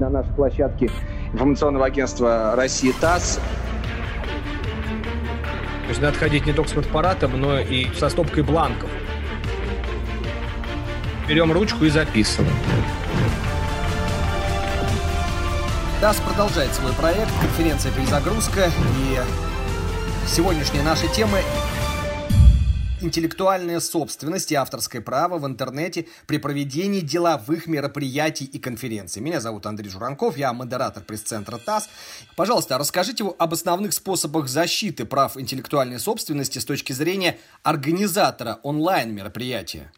на 0.00 0.10
нашей 0.10 0.32
площадке 0.34 0.90
информационного 1.32 1.86
агентства 1.86 2.54
«Россия 2.56 2.92
ТАСС». 3.00 3.40
То 5.82 5.88
есть 5.88 6.00
надо 6.00 6.16
ходить 6.18 6.46
не 6.46 6.52
только 6.52 6.70
с 6.70 6.72
фотоаппаратом, 6.72 7.40
но 7.40 7.60
и 7.60 7.92
со 7.94 8.08
стопкой 8.08 8.42
бланков. 8.42 8.90
Берем 11.28 11.52
ручку 11.52 11.84
и 11.84 11.90
записываем. 11.90 12.54
ТАСС 16.00 16.20
продолжает 16.20 16.72
свой 16.74 16.92
проект, 16.92 17.30
конференция 17.40 17.92
«Перезагрузка». 17.92 18.70
И 18.98 19.18
сегодняшняя 20.26 20.82
наша 20.82 21.06
тема 21.08 21.38
интеллектуальная 23.04 23.80
собственность 23.80 24.50
и 24.50 24.54
авторское 24.54 25.02
право 25.02 25.38
в 25.38 25.46
интернете 25.46 26.06
при 26.26 26.38
проведении 26.38 27.00
деловых 27.00 27.66
мероприятий 27.66 28.44
и 28.44 28.58
конференций. 28.58 29.22
Меня 29.22 29.40
зовут 29.40 29.66
Андрей 29.66 29.90
Журанков, 29.90 30.36
я 30.36 30.52
модератор 30.52 31.04
пресс-центра 31.04 31.58
ТАСС. 31.58 31.88
Пожалуйста, 32.36 32.78
расскажите 32.78 33.24
об 33.24 33.52
основных 33.52 33.92
способах 33.92 34.48
защиты 34.48 35.04
прав 35.04 35.36
интеллектуальной 35.36 36.00
собственности 36.00 36.58
с 36.58 36.64
точки 36.64 36.92
зрения 36.92 37.38
организатора 37.62 38.58
онлайн-мероприятия. 38.62 39.92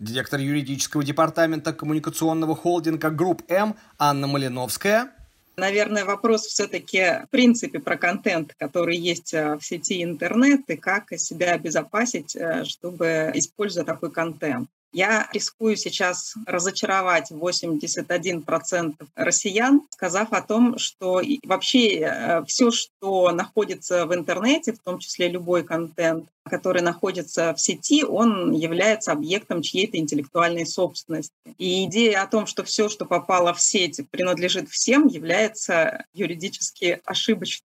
Директор 0.00 0.40
юридического 0.40 1.04
департамента 1.04 1.72
коммуникационного 1.72 2.56
холдинга 2.56 3.10
GroupM 3.10 3.76
Анна 3.98 4.26
Малиновская– 4.26 5.10
Наверное, 5.56 6.04
вопрос 6.04 6.46
все-таки 6.46 7.24
в 7.26 7.30
принципе 7.30 7.78
про 7.78 7.96
контент, 7.96 8.54
который 8.58 8.96
есть 8.96 9.32
э, 9.32 9.56
в 9.56 9.64
сети 9.64 10.02
интернет, 10.02 10.62
и 10.68 10.76
как 10.76 11.12
себя 11.16 11.52
обезопасить, 11.52 12.34
э, 12.34 12.64
чтобы 12.64 13.30
использовать 13.34 13.86
такой 13.86 14.10
контент. 14.10 14.68
Я 14.94 15.28
рискую 15.32 15.76
сейчас 15.76 16.34
разочаровать 16.46 17.32
81% 17.32 18.94
россиян, 19.16 19.82
сказав 19.90 20.32
о 20.32 20.40
том, 20.40 20.78
что 20.78 21.20
вообще 21.42 21.98
э, 21.98 22.44
все, 22.44 22.70
что 22.70 23.32
находится 23.32 24.06
в 24.06 24.14
интернете, 24.14 24.72
в 24.72 24.78
том 24.78 25.00
числе 25.00 25.28
любой 25.28 25.64
контент, 25.64 26.28
который 26.44 26.80
находится 26.80 27.52
в 27.54 27.60
сети, 27.60 28.04
он 28.04 28.52
является 28.52 29.10
объектом 29.10 29.62
чьей-то 29.62 29.96
интеллектуальной 29.96 30.64
собственности. 30.64 31.32
И 31.58 31.86
идея 31.86 32.22
о 32.22 32.28
том, 32.28 32.46
что 32.46 32.62
все, 32.62 32.88
что 32.88 33.04
попало 33.04 33.52
в 33.52 33.60
сеть, 33.60 34.00
принадлежит 34.12 34.68
всем, 34.68 35.08
является 35.08 36.04
юридически 36.12 37.00
ошибочной. 37.04 37.66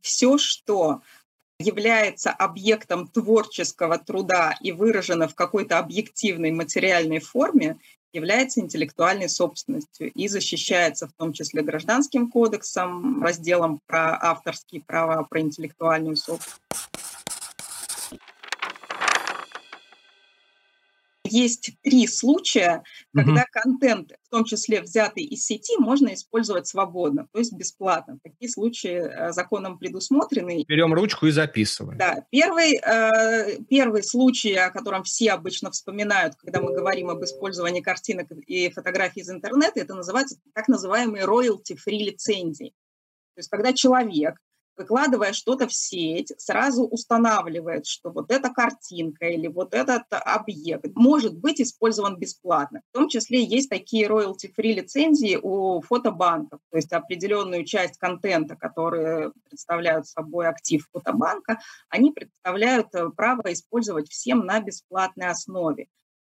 Все, 0.00 0.38
что 0.38 1.02
является 1.60 2.30
объектом 2.30 3.06
творческого 3.06 3.98
труда 3.98 4.56
и 4.62 4.72
выражено 4.72 5.28
в 5.28 5.34
какой-то 5.34 5.78
объективной 5.78 6.50
материальной 6.50 7.20
форме, 7.20 7.76
является 8.12 8.60
интеллектуальной 8.60 9.28
собственностью 9.28 10.10
и 10.10 10.26
защищается 10.26 11.06
в 11.06 11.12
том 11.12 11.32
числе 11.32 11.62
гражданским 11.62 12.28
кодексом, 12.28 13.22
разделом 13.22 13.80
про 13.86 14.18
авторские 14.20 14.82
права, 14.82 15.22
про 15.22 15.40
интеллектуальную 15.40 16.16
собственность. 16.16 16.89
Есть 21.30 21.72
три 21.82 22.06
случая, 22.06 22.82
когда 23.14 23.42
угу. 23.42 23.48
контент, 23.52 24.12
в 24.24 24.30
том 24.30 24.44
числе 24.44 24.80
взятый 24.80 25.24
из 25.24 25.44
сети, 25.44 25.76
можно 25.78 26.12
использовать 26.14 26.66
свободно, 26.66 27.26
то 27.32 27.38
есть 27.38 27.52
бесплатно. 27.52 28.18
Такие 28.22 28.50
случаи 28.50 28.96
э, 28.96 29.32
законом 29.32 29.78
предусмотрены. 29.78 30.64
Берем 30.66 30.94
ручку 30.94 31.26
и 31.26 31.30
записываем. 31.30 31.98
Да, 31.98 32.24
первый, 32.30 32.74
э, 32.74 33.62
первый 33.68 34.02
случай, 34.02 34.54
о 34.54 34.70
котором 34.70 35.04
все 35.04 35.32
обычно 35.32 35.70
вспоминают, 35.70 36.34
когда 36.36 36.60
мы 36.60 36.74
говорим 36.74 37.10
об 37.10 37.22
использовании 37.24 37.80
картинок 37.80 38.30
и 38.46 38.70
фотографий 38.70 39.20
из 39.20 39.30
интернета, 39.30 39.80
это 39.80 39.94
называется 39.94 40.36
так 40.54 40.68
называемые 40.68 41.24
royalty-free 41.24 41.98
лицензии. 41.98 42.74
То 43.34 43.38
есть 43.38 43.48
когда 43.48 43.72
человек 43.72 44.36
выкладывая 44.80 45.34
что-то 45.34 45.68
в 45.68 45.74
сеть, 45.74 46.32
сразу 46.38 46.84
устанавливает, 46.84 47.84
что 47.84 48.10
вот 48.10 48.32
эта 48.32 48.48
картинка 48.48 49.26
или 49.26 49.46
вот 49.46 49.74
этот 49.74 50.04
объект 50.10 50.86
может 50.94 51.36
быть 51.36 51.60
использован 51.60 52.16
бесплатно. 52.16 52.80
В 52.90 52.94
том 52.94 53.08
числе 53.10 53.44
есть 53.44 53.68
такие 53.68 54.08
royalty-free 54.08 54.72
лицензии 54.72 55.38
у 55.40 55.82
фотобанков, 55.82 56.60
то 56.70 56.76
есть 56.78 56.92
определенную 56.94 57.66
часть 57.66 57.98
контента, 57.98 58.56
который 58.56 59.32
представляют 59.44 60.06
собой 60.06 60.48
актив 60.48 60.88
фотобанка, 60.90 61.60
они 61.90 62.10
представляют 62.10 62.94
э, 62.94 63.10
право 63.10 63.52
использовать 63.52 64.08
всем 64.08 64.46
на 64.46 64.60
бесплатной 64.60 65.28
основе. 65.28 65.88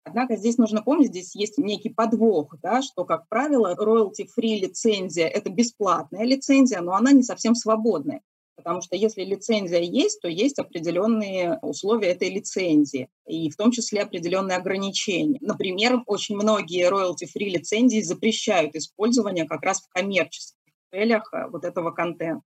Однако 0.03 0.35
здесь 0.35 0.59
нужно 0.59 0.83
помнить, 0.83 1.07
здесь 1.07 1.35
есть 1.35 1.57
некий 1.57 1.89
подвох, 1.89 2.53
да, 2.61 2.83
что, 2.83 3.05
как 3.05 3.27
правило, 3.27 3.73
royalty-free 3.73 4.59
лицензия– 4.59 5.27
это 5.37 5.49
бесплатная 5.49 6.25
лицензия, 6.25 6.81
но 6.81 6.93
она 6.93 7.11
не 7.11 7.23
совсем 7.23 7.55
свободная. 7.55 8.21
Потому 8.55 8.81
что 8.81 8.95
если 8.95 9.23
лицензия 9.23 9.81
есть, 9.81 10.21
то 10.21 10.29
есть 10.29 10.59
определенные 10.59 11.59
условия 11.61 12.09
этой 12.09 12.29
лицензии, 12.29 13.09
и 13.27 13.49
в 13.49 13.57
том 13.57 13.71
числе 13.71 14.01
определенные 14.01 14.57
ограничения. 14.57 15.39
Например, 15.41 16.01
очень 16.05 16.35
многие 16.35 16.89
royalty-free 16.89 17.49
лицензии 17.49 18.01
запрещают 18.01 18.75
использование 18.75 19.45
как 19.45 19.61
раз 19.61 19.81
в 19.81 19.89
коммерческих 19.89 20.55
целях 20.91 21.29
э, 21.33 21.47
вот 21.49 21.65
этого 21.65 21.91
контента. 21.91 22.43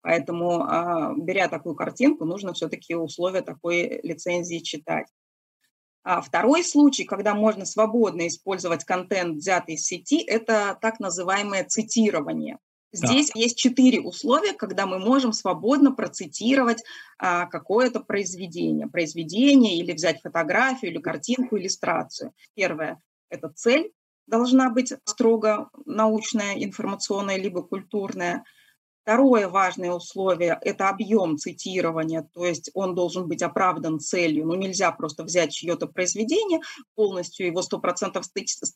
Поэтому, 0.00 0.64
а, 0.64 1.14
беря 1.16 1.48
такую 1.48 1.76
картинку, 1.76 2.24
нужно 2.24 2.52
все-таки 2.54 2.94
условия 2.94 3.42
такой 3.42 4.00
лицензии 4.02 4.58
читать. 4.58 5.06
А 6.02 6.20
второй 6.20 6.64
случай, 6.64 7.04
когда 7.04 7.34
можно 7.34 7.64
свободно 7.64 8.26
использовать 8.26 8.84
контент, 8.84 9.36
взятый 9.36 9.76
из 9.76 9.84
сети, 9.84 10.20
это 10.20 10.76
так 10.80 10.98
называемое 10.98 11.64
цитирование. 11.64 12.58
Здесь 12.92 13.30
да. 13.34 13.40
есть 13.40 13.56
четыре 13.56 14.00
условия, 14.00 14.52
когда 14.52 14.86
мы 14.86 14.98
можем 14.98 15.32
свободно 15.32 15.92
процитировать 15.92 16.82
а, 17.18 17.46
какое-то 17.46 18.00
произведение. 18.00 18.86
Произведение 18.86 19.78
или 19.78 19.92
взять 19.92 20.20
фотографию, 20.20 20.92
или 20.92 21.00
картинку, 21.00 21.58
иллюстрацию. 21.58 22.32
Первое– 22.54 23.00
это 23.30 23.48
цель 23.48 23.92
должна 24.26 24.70
быть 24.70 24.92
строго 25.04 25.70
научная, 25.86 26.62
информационная, 26.62 27.38
либо 27.38 27.62
культурная– 27.62 28.44
Второе 29.02 29.48
важное 29.48 29.90
условие– 29.90 30.56
это 30.62 30.88
объем 30.88 31.36
цитирования, 31.36 32.28
то 32.32 32.46
есть 32.46 32.70
он 32.72 32.94
должен 32.94 33.26
быть 33.26 33.42
оправдан 33.42 33.98
целью. 33.98 34.46
Ну, 34.46 34.54
нельзя 34.54 34.92
просто 34.92 35.24
взять 35.24 35.50
чье-то 35.50 35.88
произведение, 35.88 36.60
полностью 36.94 37.46
его 37.46 37.62
100% 37.62 38.22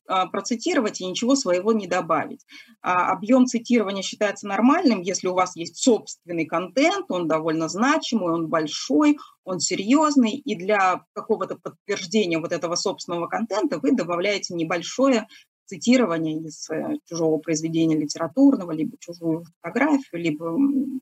а, 0.09 0.27
процитировать 0.27 1.01
и 1.01 1.07
ничего 1.07 1.37
своего 1.37 1.73
не 1.73 1.87
добавить. 1.87 2.45
А 2.83 3.13
объем 3.13 3.47
цитирования 3.47 4.03
считается 4.03 4.49
нормальным, 4.49 5.01
если 5.01 5.29
у 5.29 5.35
вас 5.35 5.55
есть 5.55 5.77
собственный 5.77 6.45
контент, 6.45 7.09
он 7.09 7.29
довольно 7.29 7.69
значимый, 7.69 8.35
он 8.35 8.49
большой, 8.49 9.19
он 9.45 9.61
серьезный, 9.61 10.33
и 10.33 10.57
для 10.57 11.05
какого-то 11.13 11.55
подтверждения 11.55 12.41
вот 12.41 12.51
этого 12.51 12.75
собственного 12.75 13.29
контента 13.29 13.79
вы 13.79 13.93
добавляете 13.93 14.55
небольшое 14.55 15.29
цитирование 15.67 16.39
из 16.39 16.69
э, 16.71 16.97
чужого 17.05 17.39
произведения 17.39 17.97
литературного, 17.97 18.73
либо 18.73 18.97
чужую 18.99 19.45
фотографию, 19.61 20.23
либо 20.23 20.57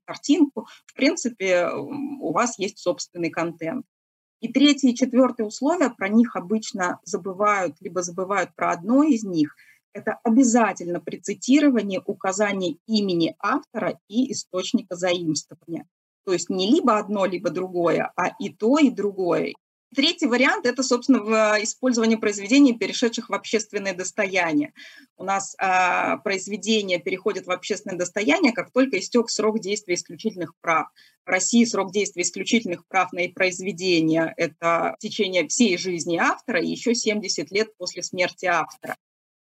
картинку. 0.05 0.67
В 0.87 0.95
принципе, 0.95 1.69
у 1.71 2.33
вас 2.33 2.59
есть 2.59 2.79
собственный 2.79 3.31
контент. 3.31 3.87
И 4.41 4.53
третье 4.53 4.89
и 4.89 4.95
четвертое 4.95 5.45
условие, 5.45 5.91
про 5.91 6.09
них 6.09 6.37
обычно 6.37 6.99
забывают, 7.05 7.77
либо 7.81 8.03
забывают 8.03 8.55
про 8.55 8.73
одно 8.73 9.03
из 9.03 9.25
них, 9.25 9.55
это 9.95 10.19
обязательно 10.25 11.01
при 11.01 11.19
цитировании 11.19 12.03
указание 12.05 12.77
имени 12.87 13.37
автора 13.39 13.99
и 14.09 14.33
источника 14.33 14.97
заимствования. 14.97 15.87
То 16.27 16.33
есть 16.33 16.51
не 16.51 16.71
либо 16.71 16.99
одно, 16.99 17.27
либо 17.27 17.51
другое, 17.51 18.13
а 18.17 18.31
и 18.41 18.53
то, 18.53 18.79
и 18.79 18.91
другое. 18.91 19.55
Третий 19.95 20.27
вариант– 20.27 20.67
это, 20.67 20.83
собственно, 20.83 21.23
в 21.23 21.63
использовании 21.63 22.17
произведений, 22.17 22.77
перешедших 22.77 23.29
в 23.29 23.35
общественное 23.35 23.95
достояние. 23.95 24.73
У 25.17 25.25
нас 25.25 25.55
а, 25.59 26.17
произведения 26.19 26.99
переходят 26.99 27.47
в 27.47 27.51
общественное 27.51 27.97
достояние, 27.97 28.53
как 28.53 28.73
только 28.73 28.99
истек 28.99 29.31
срок 29.31 29.61
действия 29.61 29.95
исключительных 29.95 30.53
прав. 30.61 30.89
В 31.25 31.29
России 31.29 31.65
срок 31.65 31.93
действия 31.93 32.23
исключительных 32.23 32.87
прав 32.87 33.13
на 33.13 33.29
произведения– 33.29 34.35
это 34.37 34.97
течение 34.99 35.47
всей 35.49 35.79
жизни 35.79 36.17
автора 36.17 36.61
и 36.61 36.69
еще 36.69 36.95
70 36.95 37.51
лет 37.51 37.77
после 37.77 38.03
смерти 38.03 38.47
автора. 38.47 38.97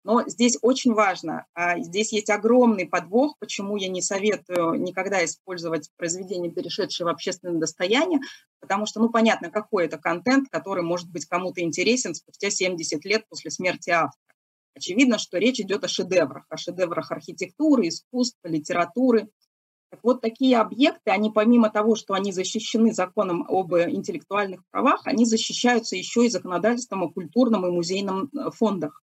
Но 0.06 0.24
здесь 0.28 0.57
очень 0.62 0.94
важно, 0.94 1.46
а, 1.54 1.78
здесь 1.80 2.13
есть 2.13 2.30
огромный 2.30 2.88
подвох, 2.88 3.36
почему 3.38 3.75
я 3.75 3.90
не 3.90 4.01
советую 4.01 4.80
никогда 4.81 5.24
использовать 5.25 5.90
произведения, 5.98 6.50
перешедшие 6.50 7.06
в 7.06 7.10
общественное 7.10 7.60
достояние, 7.60 8.22
потому 8.62 8.86
что, 8.86 9.01
ну, 9.01 9.10
понятно, 9.10 9.51
какой 9.51 9.86
это 9.86 9.98
контент, 9.98 10.48
который 10.50 10.84
может 10.84 11.12
быть 11.12 11.25
кому-то 11.25 11.62
интересен 11.62 12.16
спустя 12.16 12.50
70 12.50 13.04
лет 13.04 13.25
после 13.28 13.51
смерти 13.51 13.90
автора. 13.90 14.30
Очевидно, 14.74 15.18
что 15.18 15.38
речь 15.38 15.60
идет 15.60 15.84
о 15.84 15.90
шедеврах, 15.90 16.46
о 16.50 16.56
шедеврах 16.56 17.12
архитектуры, 17.12 17.90
искусства, 17.90 18.48
литературы. 18.48 19.28
Так 19.92 20.00
вот, 20.04 20.22
такие 20.22 20.57
объекты, 20.57 21.12
они 21.12 21.31
помимо 21.31 21.69
того, 21.69 21.96
что 21.96 22.13
они 22.13 22.31
защищены 22.31 22.94
законом 22.94 23.46
об 23.50 23.74
интеллектуальных 23.74 24.62
правах, 24.69 25.01
они 25.06 25.25
защищаются 25.25 25.98
еще 25.98 26.25
и 26.25 26.30
законодательством 26.30 27.04
о 27.04 27.12
культурном 27.12 27.66
и 27.66 27.72
музейном 27.72 28.30
э, 28.31 28.51
фондах. 28.51 29.04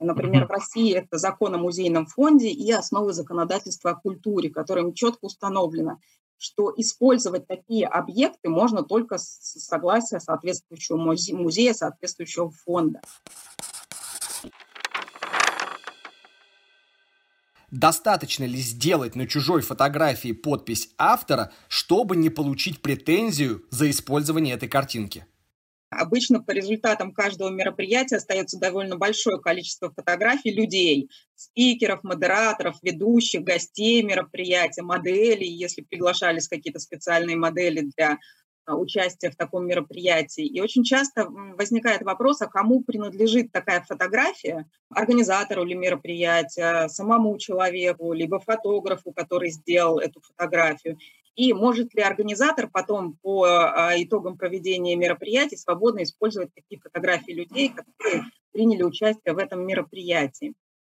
Например, 0.00 0.46
в 0.46 0.50
России 0.50 0.94
это 0.94 1.18
закон 1.18 1.54
о 1.54 1.58
музейном 1.58 2.06
фонде 2.06 2.48
и 2.48 2.70
основы 2.70 3.12
законодательства 3.12 3.90
о 3.90 3.94
культуре, 3.96 4.48
которым 4.48 4.94
четко 4.94 5.24
установлено, 5.24 5.98
что 6.36 6.72
использовать 6.76 7.48
такие 7.48 7.86
объекты 7.86 8.48
можно 8.48 8.84
только 8.84 9.18
с 9.18 9.24
согласия 9.26 10.20
соответствующего 10.20 10.96
музея, 10.96 11.74
соответствующего 11.74 12.50
фонда. 12.50 13.00
Достаточно 17.70 18.44
ли 18.44 18.58
сделать 18.58 19.14
на 19.14 19.26
чужой 19.26 19.60
фотографии 19.60 20.32
подпись 20.32 20.88
автора, 20.96 21.52
чтобы 21.68 22.16
не 22.16 22.30
получить 22.30 22.80
претензию 22.80 23.64
за 23.70 23.90
использование 23.90 24.54
этой 24.54 24.68
картинки? 24.68 25.26
Обычно 25.90 26.42
по 26.42 26.50
результатам 26.50 27.12
каждого 27.12 27.48
мероприятия 27.48 28.16
остается 28.16 28.58
довольно 28.58 28.96
большое 28.96 29.40
количество 29.40 29.90
фотографий 29.90 30.50
людей, 30.50 31.08
спикеров, 31.34 32.04
модераторов, 32.04 32.76
ведущих, 32.82 33.42
гостей 33.42 34.02
мероприятия, 34.02 34.82
моделей, 34.82 35.48
если 35.48 35.82
приглашались 35.82 36.48
какие-то 36.48 36.78
специальные 36.78 37.36
модели 37.36 37.90
для 37.96 38.18
а, 38.66 38.76
участия 38.76 39.30
в 39.30 39.36
таком 39.36 39.66
мероприятии. 39.66 40.44
И 40.44 40.60
очень 40.60 40.84
часто 40.84 41.26
возникает 41.26 42.02
вопрос, 42.02 42.42
а 42.42 42.48
кому 42.48 42.82
принадлежит 42.82 43.50
такая 43.50 43.80
фотография? 43.80 44.66
Организатору 44.90 45.64
или 45.64 45.72
мероприятия, 45.72 46.88
самому 46.88 47.38
человеку, 47.38 48.12
либо 48.12 48.38
фотографу, 48.40 49.12
который 49.12 49.50
сделал 49.50 50.00
эту 50.00 50.20
фотографию. 50.20 50.98
И 51.38 51.52
может 51.52 51.94
ли 51.94 52.02
организатор 52.02 52.68
потом 52.68 53.16
по 53.22 53.44
а, 53.44 53.92
итогам 53.96 54.36
проведения 54.36 54.96
мероприятий 54.96 55.56
свободно 55.56 56.02
использовать 56.02 56.52
такие 56.52 56.80
фотографии 56.80 57.30
людей, 57.30 57.68
которые 57.68 58.24
приняли 58.50 58.82
участие 58.82 59.34
в 59.34 59.38
этом 59.38 59.64
мероприятии? 59.64 60.54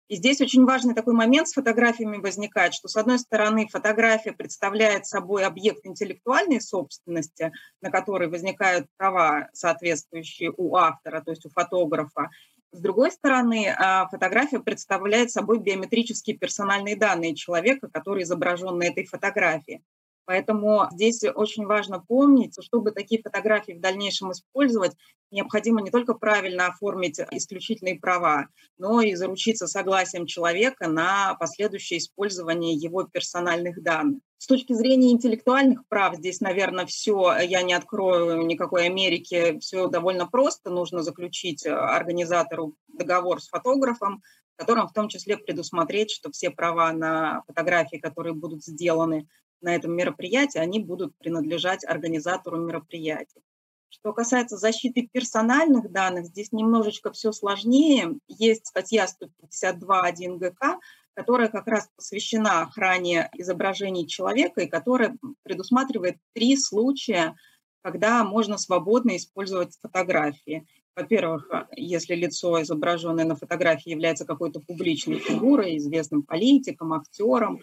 И 0.09 0.17
здесь 0.17 0.41
очень 0.41 0.65
важный 0.65 0.97
такой 0.97 1.15
момент 1.15 1.47
с 1.47 1.53
фотографиями 1.53 2.17
возникает, 2.17 2.75
что, 2.75 2.89
с 2.89 2.97
одной 2.97 3.21
стороны, 3.21 3.69
фотография 3.71 4.33
представляет 4.33 5.07
собой 5.07 5.45
объект 5.45 5.87
интеллектуальной 5.87 6.61
собственности, 6.61 7.53
на 7.81 7.93
который 7.93 8.27
возникают 8.27 8.89
права, 8.97 9.49
соответствующие 9.53 10.53
у 10.57 10.75
автора, 10.75 11.21
то 11.21 11.31
есть 11.31 11.47
у 11.47 11.51
фотографа. 11.51 12.31
С 12.73 12.81
другой 12.81 13.13
стороны, 13.13 13.73
а, 13.79 14.09
фотография 14.09 14.59
представляет 14.59 15.31
собой 15.31 15.61
биометрические 15.61 16.37
персональные 16.37 16.97
данные 16.97 17.37
человека, 17.37 17.89
который 17.89 18.25
изображен 18.25 18.77
на 18.77 18.83
этой 18.83 19.05
фотографии. 19.05 19.85
Поэтому 20.25 20.89
здесь 20.93 21.23
очень 21.25 21.67
важно 21.67 22.01
помнить, 22.01 22.57
чтобы 22.63 22.93
такие 22.93 23.21
фотографии 23.21 23.73
в 23.73 23.81
дальнейшем 23.81 24.33
использовать, 24.33 24.93
необходимо 25.33 25.81
не 25.81 25.91
только 25.91 26.15
правильно 26.15 26.67
оформить 26.67 27.19
исключительные 27.31 27.99
права, 27.99 28.47
но 28.79 29.01
и 29.01 29.15
заручиться 29.15 29.67
согласием 29.67 30.27
человека 30.27 30.87
на 30.87 31.35
последующее 31.35 31.99
использование 31.99 32.75
его 32.75 33.05
персональных 33.05 33.83
данных. 33.83 34.21
С 34.39 34.47
точки 34.47 34.73
зрения 34.73 35.13
интеллектуальных 35.13 35.87
прав, 35.89 36.17
здесь, 36.17 36.41
наверное, 36.41 36.87
все, 36.87 37.37
я 37.41 37.63
не 37.63 37.75
открою 37.75 38.45
никакой 38.47 38.87
Америки, 38.87 39.59
все 39.61 39.89
довольно 39.89 40.27
просто. 40.27 40.71
Нужно 40.71 41.03
заключить 41.03 41.67
организатору 41.67 42.75
договор 42.89 43.41
с 43.41 43.49
фотографом, 43.49 44.23
в 44.57 44.61
котором 44.61 44.89
в 44.89 44.93
том 44.93 45.09
числе 45.09 45.37
предусмотреть, 45.37 46.11
что 46.11 46.31
все 46.31 46.51
права 46.51 46.93
на 46.93 47.43
фотографии, 47.47 47.97
которые 47.97 48.35
будут 48.35 48.65
сделаны 48.65 49.29
на 49.63 49.75
этом 49.75 49.93
мероприятии, 49.95 50.59
они 50.59 50.81
будут 50.81 51.17
принадлежать 51.19 51.85
организатору 51.85 52.59
мероприятия. 52.59 53.41
Что 53.89 54.13
касается 54.13 54.57
защиты 54.57 55.09
персональных 55.13 55.93
данных, 55.93 56.27
здесь 56.27 56.51
немножечко 56.51 57.13
все 57.13 57.31
сложнее. 57.31 58.19
Есть 58.27 58.67
статья 58.67 59.07
152.1 59.07 60.39
ГК, 60.39 60.81
которая 61.15 61.49
как 61.49 61.67
раз 61.67 61.91
посвящена 61.95 62.63
охране 62.63 63.29
изображений 63.35 64.07
человека 64.07 64.63
и 64.63 64.69
которая 64.69 65.17
предусматривает 65.43 66.17
три 66.33 66.57
случая, 66.57 67.37
когда 67.83 68.25
можно 68.25 68.57
свободно 68.57 69.17
использовать 69.17 69.77
фотографии. 69.81 70.67
Во-первых, 70.97 71.51
если 71.77 72.15
лицо, 72.15 72.63
изображенное 72.63 73.25
на 73.25 73.37
фотографии, 73.37 73.91
является 73.91 74.25
какой-то 74.25 74.61
публичной 74.61 75.19
фигурой, 75.19 75.77
известным 75.77 76.23
политиком, 76.23 76.93
актером, 76.93 77.61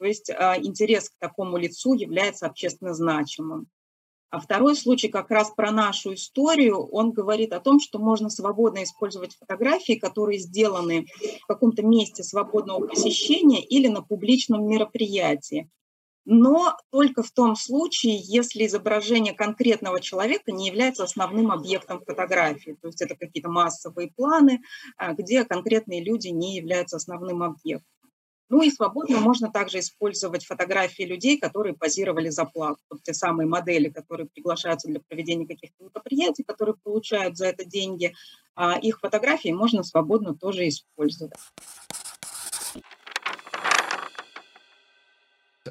то 0.00 0.06
есть 0.06 0.30
а, 0.30 0.56
интерес 0.56 1.10
к 1.10 1.18
такому 1.18 1.58
лицу 1.58 1.92
является 1.92 2.46
общественно 2.46 2.94
значимым. 2.94 3.68
А 4.30 4.40
второй 4.40 4.74
случай 4.74 5.08
как 5.08 5.30
раз 5.30 5.50
про 5.50 5.70
нашу 5.72 6.14
историю, 6.14 6.78
он 6.86 7.10
говорит 7.10 7.52
о 7.52 7.60
том, 7.60 7.80
что 7.80 7.98
можно 7.98 8.30
свободно 8.30 8.82
использовать 8.82 9.36
фотографии, 9.36 9.98
которые 9.98 10.38
сделаны 10.38 11.06
в 11.42 11.46
каком-то 11.46 11.82
месте 11.82 12.22
свободного 12.22 12.86
посещения 12.86 13.62
или 13.62 13.88
на 13.88 14.00
публичном 14.00 14.66
мероприятии. 14.66 15.68
Но 16.24 16.76
только 16.90 17.22
в 17.22 17.30
том 17.30 17.54
случае, 17.54 18.16
если 18.22 18.64
изображение 18.64 19.34
конкретного 19.34 20.00
человека 20.00 20.50
не 20.50 20.68
является 20.68 21.04
основным 21.04 21.50
объектом 21.50 22.02
фотографии. 22.06 22.78
То 22.80 22.88
есть 22.88 23.02
это 23.02 23.16
какие-то 23.16 23.50
массовые 23.50 24.12
планы, 24.16 24.62
а, 24.96 25.12
где 25.12 25.44
конкретные 25.44 26.02
люди 26.02 26.28
не 26.28 26.56
являются 26.56 26.96
основным 26.96 27.42
объектом. 27.42 27.99
Ну 28.50 28.62
и 28.62 28.70
свободно 28.70 29.20
можно 29.20 29.50
также 29.50 29.78
использовать 29.78 30.44
фотографии 30.44 31.04
людей, 31.04 31.38
которые 31.38 31.72
позировали 31.72 32.30
за 32.30 32.44
плату. 32.44 32.80
Вот 32.90 33.00
те 33.04 33.14
самые 33.14 33.46
модели, 33.46 33.88
которые 33.88 34.26
приглашаются 34.26 34.88
для 34.88 34.98
проведения 34.98 35.46
каких-то 35.46 35.84
мероприятий, 35.84 36.42
которые 36.42 36.74
получают 36.82 37.36
за 37.36 37.46
это 37.46 37.64
деньги. 37.64 38.12
А 38.56 38.76
их 38.76 38.98
фотографии 38.98 39.50
можно 39.50 39.84
свободно 39.84 40.34
тоже 40.34 40.68
использовать. 40.68 41.32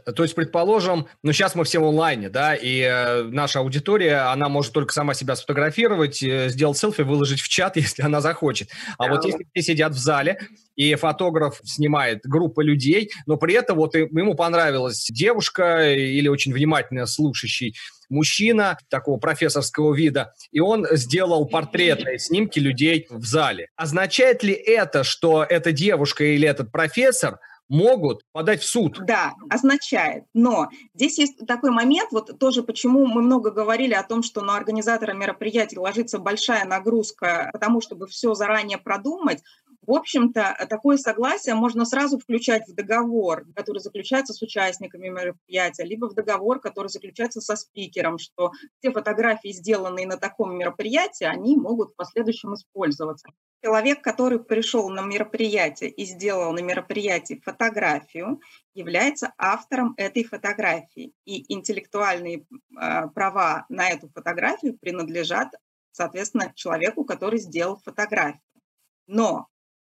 То 0.05 0.23
есть, 0.23 0.35
предположим, 0.35 1.07
ну 1.23 1.31
сейчас 1.31 1.55
мы 1.55 1.63
все 1.63 1.79
в 1.79 1.87
онлайне, 1.87 2.29
да, 2.29 2.55
и 2.55 2.81
э, 2.81 3.23
наша 3.23 3.59
аудитория, 3.59 4.31
она 4.31 4.49
может 4.49 4.73
только 4.73 4.93
сама 4.93 5.13
себя 5.13 5.35
сфотографировать, 5.35 6.21
э, 6.23 6.49
сделать 6.49 6.77
селфи, 6.77 7.01
выложить 7.01 7.41
в 7.41 7.49
чат, 7.49 7.75
если 7.77 8.03
она 8.03 8.21
захочет. 8.21 8.69
А 8.97 9.05
да. 9.05 9.11
вот 9.13 9.25
если 9.25 9.45
все 9.53 9.61
сидят 9.61 9.93
в 9.93 9.97
зале, 9.97 10.39
и 10.75 10.95
фотограф 10.95 11.59
снимает 11.65 12.21
группу 12.23 12.61
людей, 12.61 13.11
но 13.25 13.35
при 13.35 13.53
этом 13.53 13.77
вот 13.77 13.95
ему 13.95 14.33
понравилась 14.35 15.07
девушка 15.11 15.93
или 15.93 16.29
очень 16.29 16.53
внимательно 16.53 17.05
слушающий 17.05 17.75
мужчина 18.09 18.77
такого 18.89 19.17
профессорского 19.19 19.93
вида, 19.93 20.33
и 20.51 20.59
он 20.59 20.87
сделал 20.91 21.45
портретные 21.45 22.17
снимки 22.17 22.59
людей 22.59 23.07
в 23.09 23.25
зале. 23.25 23.67
Означает 23.75 24.43
ли 24.43 24.53
это, 24.53 25.03
что 25.03 25.43
эта 25.43 25.71
девушка 25.71 26.23
или 26.23 26.47
этот 26.47 26.71
профессор 26.71 27.39
могут 27.69 28.23
подать 28.31 28.61
в 28.61 28.67
суд. 28.67 28.99
Да, 29.05 29.35
означает. 29.49 30.25
Но 30.33 30.69
здесь 30.93 31.17
есть 31.17 31.45
такой 31.45 31.71
момент, 31.71 32.11
вот 32.11 32.37
тоже 32.39 32.63
почему 32.63 33.05
мы 33.05 33.21
много 33.21 33.51
говорили 33.51 33.93
о 33.93 34.03
том, 34.03 34.23
что 34.23 34.41
на 34.41 34.57
организатора 34.57 35.13
мероприятий 35.13 35.77
ложится 35.77 36.19
большая 36.19 36.65
нагрузка, 36.65 37.49
потому 37.53 37.79
чтобы 37.79 38.07
все 38.07 38.33
заранее 38.33 38.79
продумать. 38.79 39.43
В 39.89 39.93
общем-то, 39.95 40.67
такое 40.69 40.97
согласие 40.97 41.55
можно 41.55 41.83
сразу 41.83 42.19
включать 42.19 42.67
в 42.67 42.75
договор, 42.75 43.47
который 43.55 43.79
заключается 43.79 44.33
с 44.35 44.41
участниками 44.43 45.07
мероприятия, 45.07 45.83
либо 45.83 46.07
в 46.07 46.13
договор, 46.13 46.59
который 46.59 46.89
заключается 46.89 47.41
со 47.41 47.55
спикером, 47.55 48.19
что 48.19 48.51
все 48.77 48.91
фотографии, 48.91 49.51
сделанные 49.51 50.05
на 50.05 50.17
таком 50.17 50.55
мероприятии, 50.55 51.23
они 51.23 51.57
могут 51.57 51.93
в 51.93 51.95
последующем 51.95 52.53
использоваться. 52.53 53.29
Человек, 53.63 54.03
который 54.03 54.37
пришел 54.37 54.89
на 54.89 55.01
мероприятие 55.01 55.89
и 55.89 56.05
сделал 56.05 56.53
на 56.53 56.59
мероприятии 56.59 57.41
фотографию, 57.43 58.39
является 58.75 59.33
автором 59.39 59.95
этой 59.97 60.23
фотографии. 60.23 61.13
И 61.25 61.51
интеллектуальные 61.51 62.45
э, 62.79 63.07
права 63.15 63.65
на 63.69 63.89
эту 63.89 64.07
фотографию 64.09 64.77
принадлежат, 64.77 65.49
соответственно, 65.91 66.53
человеку, 66.53 67.05
который 67.05 67.39
сделал 67.39 67.81
фотографию. 67.83 68.43
Но 69.07 69.47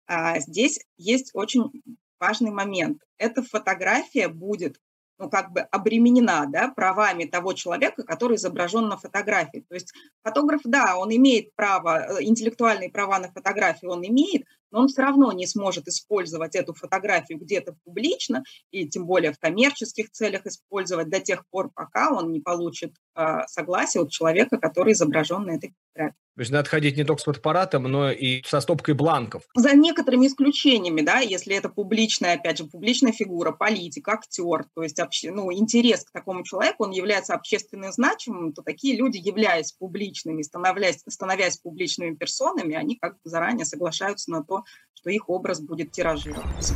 а, 0.08 0.40
здесь 0.40 0.80
есть 0.98 1.32
очень 1.34 1.84
важный 2.20 2.52
момент. 2.52 3.02
Эта 3.18 3.44
фотография 3.44 4.28
будет 4.28 4.80
ну, 5.18 5.30
как 5.30 5.52
бы 5.52 5.62
обременена 5.62 6.46
да, 6.46 6.70
правами 6.70 7.26
того 7.26 7.54
человека, 7.54 8.04
который 8.04 8.36
изображен 8.36 8.88
на 8.88 8.98
фотографии. 8.98 9.66
То 9.70 9.76
есть 9.76 9.94
фотограф, 10.24 10.62
да, 10.66 10.98
он 10.98 11.16
имеет 11.16 11.56
право, 11.56 12.20
э, 12.20 12.24
интеллектуальные 12.24 12.90
права 12.90 13.20
на 13.20 13.32
фотографию 13.32 13.92
он 13.92 14.06
имеет, 14.06 14.46
но 14.76 14.82
он 14.82 14.88
все 14.90 15.04
равно 15.04 15.32
не 15.32 15.48
сможет 15.48 15.88
использовать 15.88 16.54
эту 16.54 16.74
фотографию 16.74 17.40
где-то 17.40 17.78
публично, 17.86 18.44
и 18.72 18.86
тем 18.90 19.06
более 19.06 19.32
в 19.32 19.40
коммерческих 19.40 20.12
целях 20.12 20.46
использовать 20.46 21.10
до 21.10 21.22
тех 21.22 21.48
пор, 21.50 21.72
пока 21.74 22.12
он 22.12 22.34
не 22.34 22.42
получит 22.42 22.94
э, 23.16 23.44
согласия 23.48 24.02
от 24.02 24.12
человека, 24.12 24.58
который 24.58 24.92
изображен 24.92 25.44
на 25.44 25.52
этой 25.52 25.74
фотографии. 25.94 26.26
То 26.36 26.42
есть 26.42 26.52
надо 26.52 26.70
ходить 26.70 26.98
не 26.98 27.06
только 27.06 27.22
с 27.22 27.24
фотоаппаратом, 27.24 27.84
но 27.84 28.12
и 28.12 28.44
со 28.44 28.60
стопкой 28.60 28.94
бланков. 28.94 29.44
За 29.56 29.74
некоторыми 29.74 30.28
исключениями, 30.28 31.00
да, 31.00 31.20
если 31.20 31.56
это 31.56 31.70
публичная, 31.70 32.34
опять 32.34 32.58
же, 32.58 32.66
публичная 32.66 33.14
фигура, 33.14 33.54
политик, 33.54 34.10
актер, 34.10 34.66
то 34.76 34.84
есть 34.84 35.00
обще, 35.00 35.32
ну, 35.32 35.54
интерес 35.54 36.04
к 36.04 36.12
такому 36.12 36.44
человеку, 36.44 36.84
он 36.84 36.92
является 36.92 37.36
общественно 37.36 37.90
значимым, 37.94 38.52
то 38.52 38.64
такие 38.64 38.98
люди, 38.98 39.18
являясь 39.18 39.72
публичными, 39.72 40.42
становясь, 40.42 41.02
становясь 41.08 41.58
публичными 41.58 42.16
персонами, 42.16 42.76
они 42.76 42.98
как 42.98 43.14
бы 43.14 43.30
заранее 43.30 43.64
соглашаются 43.64 44.30
на 44.30 44.44
то, 44.44 44.65
что 44.94 45.10
их 45.10 45.30
образ 45.30 45.60
будет 45.62 45.92
тиражироваться. 45.92 46.76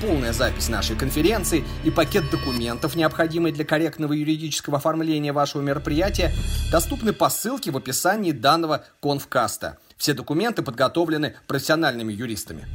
полная 0.00 0.32
запись 0.32 0.68
нашей 0.68 0.96
конференции 0.96 1.64
и 1.84 1.90
пакет 1.90 2.30
документов, 2.30 2.94
необходимый 2.94 3.52
для 3.52 3.64
корректного 3.64 4.12
юридического 4.12 4.78
оформления 4.78 5.32
вашего 5.32 5.60
мероприятия, 5.62 6.32
доступны 6.70 7.12
по 7.12 7.28
ссылке 7.28 7.70
в 7.70 7.76
описании 7.76 8.32
данного 8.32 8.84
конфкаста. 9.00 9.78
Все 9.96 10.14
документы 10.14 10.62
подготовлены 10.62 11.34
профессиональными 11.46 12.12
юристами. 12.12 12.66